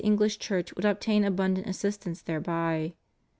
[0.03, 2.95] English Church would obtain abundant assistance there by.